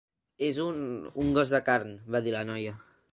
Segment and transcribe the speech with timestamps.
[0.47, 0.79] "És un...
[1.25, 2.75] un gos de carn", va dir la noia.